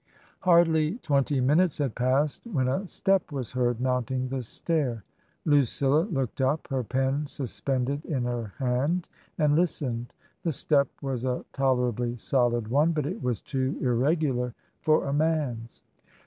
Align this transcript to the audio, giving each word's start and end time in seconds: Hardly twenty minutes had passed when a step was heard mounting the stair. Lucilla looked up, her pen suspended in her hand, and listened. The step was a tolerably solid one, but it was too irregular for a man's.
Hardly 0.39 0.97
twenty 1.03 1.39
minutes 1.39 1.77
had 1.77 1.93
passed 1.93 2.41
when 2.51 2.67
a 2.67 2.87
step 2.87 3.31
was 3.31 3.51
heard 3.51 3.79
mounting 3.79 4.27
the 4.29 4.41
stair. 4.41 5.03
Lucilla 5.45 6.07
looked 6.09 6.41
up, 6.41 6.67
her 6.71 6.83
pen 6.83 7.27
suspended 7.27 8.03
in 8.05 8.23
her 8.23 8.51
hand, 8.57 9.09
and 9.37 9.55
listened. 9.55 10.15
The 10.41 10.53
step 10.53 10.87
was 11.03 11.23
a 11.23 11.45
tolerably 11.53 12.15
solid 12.15 12.67
one, 12.67 12.93
but 12.93 13.05
it 13.05 13.21
was 13.21 13.43
too 13.43 13.77
irregular 13.79 14.55
for 14.81 15.05
a 15.05 15.13
man's. 15.13 15.83